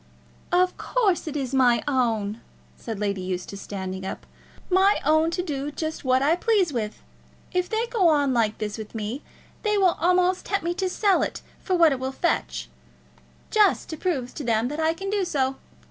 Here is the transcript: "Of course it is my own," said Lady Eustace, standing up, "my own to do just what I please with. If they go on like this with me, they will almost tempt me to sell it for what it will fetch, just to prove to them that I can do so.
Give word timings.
"Of 0.51 0.77
course 0.79 1.27
it 1.27 1.37
is 1.37 1.53
my 1.53 1.83
own," 1.87 2.41
said 2.75 2.99
Lady 2.99 3.21
Eustace, 3.21 3.61
standing 3.61 4.03
up, 4.03 4.25
"my 4.67 4.99
own 5.05 5.29
to 5.29 5.43
do 5.43 5.69
just 5.69 6.03
what 6.03 6.23
I 6.23 6.35
please 6.35 6.73
with. 6.73 7.03
If 7.51 7.69
they 7.69 7.85
go 7.85 8.07
on 8.07 8.33
like 8.33 8.57
this 8.57 8.79
with 8.79 8.95
me, 8.95 9.21
they 9.61 9.77
will 9.77 9.95
almost 9.99 10.47
tempt 10.47 10.63
me 10.65 10.73
to 10.73 10.89
sell 10.89 11.21
it 11.21 11.43
for 11.61 11.75
what 11.75 11.91
it 11.91 11.99
will 11.99 12.11
fetch, 12.11 12.67
just 13.51 13.89
to 13.89 13.95
prove 13.97 14.33
to 14.33 14.43
them 14.43 14.69
that 14.69 14.79
I 14.79 14.95
can 14.95 15.11
do 15.11 15.23
so. 15.23 15.57